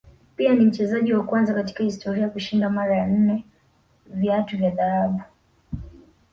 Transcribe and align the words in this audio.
pia 0.35 0.53
ni 0.53 0.65
mchezaji 0.65 1.13
wa 1.13 1.23
kwanza 1.23 1.53
katika 1.53 1.83
historia 1.83 2.29
kushinda 2.29 2.69
mara 2.69 3.07
nne 3.07 3.45
viatu 4.05 4.57
vya 4.57 4.69
dhahabu 4.71 5.21